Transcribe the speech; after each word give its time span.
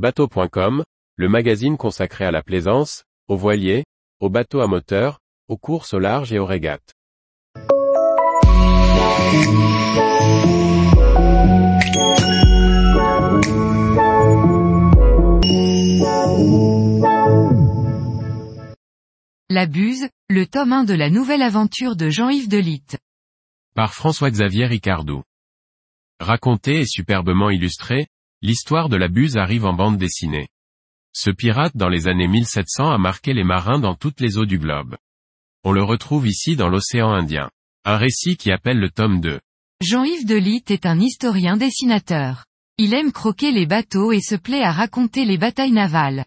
Bateau.com, 0.00 0.82
le 1.16 1.28
magazine 1.28 1.76
consacré 1.76 2.24
à 2.24 2.30
la 2.30 2.42
plaisance, 2.42 3.04
aux 3.28 3.36
voiliers, 3.36 3.84
aux 4.18 4.30
bateaux 4.30 4.62
à 4.62 4.66
moteur, 4.66 5.18
aux 5.46 5.58
courses 5.58 5.92
au 5.92 5.98
large 5.98 6.32
et 6.32 6.38
aux 6.38 6.46
régates. 6.46 6.94
La 19.50 19.66
Buse, 19.66 20.08
le 20.30 20.46
tome 20.46 20.72
1 20.72 20.84
de 20.84 20.94
la 20.94 21.10
nouvelle 21.10 21.42
aventure 21.42 21.94
de 21.94 22.08
Jean-Yves 22.08 22.48
Delitte. 22.48 22.96
Par 23.74 23.92
François-Xavier 23.92 24.64
Ricardou. 24.64 25.24
Raconté 26.20 26.80
et 26.80 26.86
superbement 26.86 27.50
illustré, 27.50 28.06
l'histoire 28.42 28.88
de 28.88 28.96
la 28.96 29.08
Buse 29.08 29.36
arrive 29.36 29.66
en 29.66 29.74
bande 29.74 29.98
dessinée. 29.98 30.48
Ce 31.12 31.30
pirate 31.30 31.76
dans 31.76 31.88
les 31.88 32.08
années 32.08 32.28
1700 32.28 32.90
a 32.90 32.98
marqué 32.98 33.34
les 33.34 33.44
marins 33.44 33.78
dans 33.78 33.94
toutes 33.94 34.20
les 34.20 34.38
eaux 34.38 34.46
du 34.46 34.58
globe. 34.58 34.96
On 35.64 35.72
le 35.72 35.82
retrouve 35.82 36.26
ici 36.26 36.56
dans 36.56 36.68
l'océan 36.68 37.10
Indien. 37.10 37.50
Un 37.84 37.96
récit 37.96 38.36
qui 38.36 38.50
appelle 38.50 38.78
le 38.78 38.90
tome 38.90 39.20
2. 39.20 39.40
Jean-Yves 39.82 40.26
Delitte 40.26 40.70
est 40.70 40.86
un 40.86 40.98
historien 41.00 41.56
dessinateur. 41.56 42.44
Il 42.78 42.94
aime 42.94 43.12
croquer 43.12 43.50
les 43.52 43.66
bateaux 43.66 44.12
et 44.12 44.20
se 44.20 44.36
plaît 44.36 44.62
à 44.62 44.72
raconter 44.72 45.24
les 45.24 45.36
batailles 45.36 45.72
navales. 45.72 46.24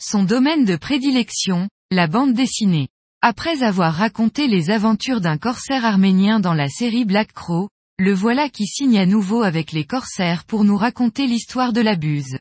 Son 0.00 0.22
domaine 0.22 0.64
de 0.64 0.76
prédilection, 0.76 1.68
la 1.90 2.06
bande 2.06 2.34
dessinée. 2.34 2.88
Après 3.22 3.62
avoir 3.62 3.94
raconté 3.94 4.46
les 4.46 4.70
aventures 4.70 5.20
d'un 5.20 5.36
corsaire 5.36 5.84
arménien 5.84 6.40
dans 6.40 6.54
la 6.54 6.68
série 6.68 7.04
Black 7.04 7.32
Crow, 7.32 7.68
le 8.00 8.14
voilà 8.14 8.48
qui 8.48 8.66
signe 8.66 8.98
à 8.98 9.04
nouveau 9.04 9.42
avec 9.42 9.72
les 9.72 9.84
corsaires 9.84 10.44
pour 10.44 10.64
nous 10.64 10.78
raconter 10.78 11.26
l'histoire 11.26 11.74
de 11.74 11.82
la 11.82 11.96
buse. 11.96 12.38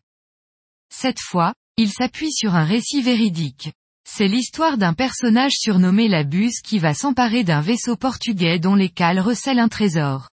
Cette 0.90 1.20
fois, 1.20 1.54
il 1.76 1.91
s'appuie 1.91 2.32
sur 2.32 2.55
un 2.55 2.63
récit 2.63 3.02
véridique. 3.02 3.73
C'est 4.09 4.30
l'histoire 4.30 4.77
d'un 4.77 4.93
personnage 4.93 5.52
surnommé 5.52 6.07
la 6.07 6.24
buse 6.24 6.62
qui 6.62 6.80
va 6.80 6.93
s'emparer 6.93 7.43
d'un 7.43 7.60
vaisseau 7.60 7.98
portugais 7.98 8.57
dont 8.57 8.76
les 8.76 8.87
cales 8.87 9.20
recèlent 9.20 9.60
un 9.60 9.68
trésor. 9.68 10.30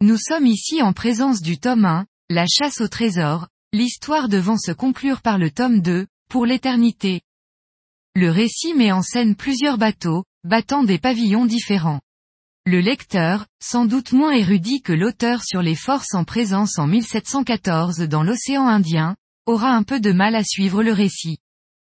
Nous 0.00 0.16
sommes 0.16 0.46
ici 0.46 0.80
en 0.80 0.94
présence 0.94 1.42
du 1.42 1.58
tome 1.58 1.84
1, 1.84 2.06
la 2.30 2.46
chasse 2.46 2.80
au 2.80 2.88
trésor, 2.88 3.48
l'histoire 3.74 4.30
devant 4.30 4.56
se 4.56 4.72
conclure 4.72 5.20
par 5.20 5.36
le 5.36 5.50
tome 5.50 5.82
2, 5.82 6.06
pour 6.30 6.46
l'éternité, 6.46 7.20
le 8.16 8.30
récit 8.30 8.72
met 8.74 8.92
en 8.92 9.02
scène 9.02 9.34
plusieurs 9.34 9.76
bateaux, 9.76 10.24
battant 10.44 10.84
des 10.84 10.98
pavillons 10.98 11.44
différents. 11.46 12.00
Le 12.66 12.80
lecteur, 12.80 13.44
sans 13.60 13.84
doute 13.84 14.12
moins 14.12 14.32
érudit 14.32 14.80
que 14.80 14.94
l'auteur 14.94 15.42
sur 15.44 15.60
les 15.60 15.74
forces 15.74 16.14
en 16.14 16.24
présence 16.24 16.78
en 16.78 16.86
1714 16.86 17.98
dans 17.98 18.22
l'océan 18.22 18.66
Indien, 18.66 19.16
aura 19.44 19.72
un 19.72 19.82
peu 19.82 20.00
de 20.00 20.12
mal 20.12 20.34
à 20.34 20.42
suivre 20.42 20.82
le 20.82 20.94
récit. 20.94 21.36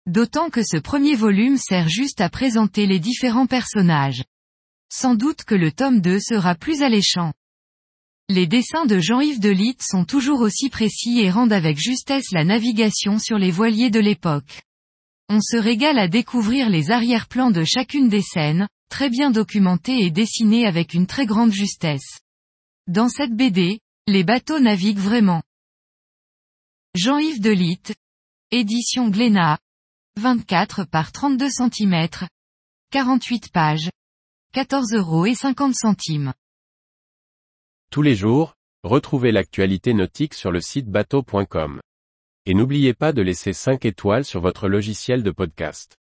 D'autant 0.07 0.51
que 0.51 0.65
ce 0.65 0.77
premier 0.77 1.15
volume 1.15 1.57
sert 1.57 1.89
juste 1.89 2.21
à 2.21 2.29
présenter 2.29 2.87
les 2.87 2.99
différents 2.99 3.47
personnages. 3.47 4.25
Sans 4.93 5.15
doute 5.15 5.45
que 5.45 5.55
le 5.55 5.71
tome 5.71 6.01
2 6.01 6.19
sera 6.19 6.57
plus 6.57 6.83
alléchant. 6.83 7.33
Les 8.29 8.49
dessins 8.49 8.87
de 8.87 8.99
Jean-Yves 8.99 9.39
Delitte 9.39 9.85
sont 9.85 10.05
toujours 10.05 10.41
aussi 10.41 10.69
précis 10.69 11.21
et 11.21 11.31
rendent 11.31 11.53
avec 11.53 11.79
justesse 11.79 12.33
la 12.33 12.43
navigation 12.43 13.21
sur 13.21 13.39
les 13.39 13.53
voiliers 13.53 13.91
de 13.91 14.01
l'époque. 14.01 14.63
On 15.29 15.41
se 15.41 15.57
régale 15.57 16.01
à 16.01 16.09
découvrir 16.09 16.71
les 16.71 16.91
arrière-plans 16.91 17.53
de 17.53 17.63
chacune 17.63 18.09
des 18.09 18.23
scènes, 18.23 18.67
très 18.89 19.11
bien 19.11 19.31
documentées 19.31 20.01
et 20.01 20.11
dessinées 20.11 20.67
avec 20.67 20.95
une 20.95 21.07
très 21.07 21.27
grande 21.27 21.53
justesse. 21.53 22.21
Dans 22.87 23.09
cette 23.09 23.35
BD, 23.35 23.81
les 24.07 24.25
bateaux 24.25 24.61
naviguent 24.61 24.99
vraiment. 24.99 25.43
Jean-Yves 26.95 27.41
Delitte. 27.41 27.95
Édition 28.51 29.09
Glénat. 29.09 29.59
24 30.19 30.85
par 30.85 31.13
32 31.13 31.51
cm. 31.51 32.09
48 32.91 33.51
pages. 33.53 33.91
14 34.53 34.95
euros 34.95 35.27
et 35.27 35.35
50 35.35 35.75
centimes. 35.75 36.33
Tous 37.91 38.03
les 38.03 38.15
jours, 38.15 38.55
retrouvez 38.83 39.33
l'actualité 39.33 39.93
nautique 39.93 40.35
sur 40.35 40.53
le 40.53 40.61
site 40.61 40.89
bateau.com. 40.89 41.81
Et 42.47 42.55
n'oubliez 42.55 42.95
pas 42.95 43.13
de 43.13 43.23
laisser 43.23 43.53
5 43.53 43.85
étoiles 43.85 44.25
sur 44.25 44.41
votre 44.41 44.69
logiciel 44.69 45.23
de 45.23 45.31
podcast. 45.33 45.97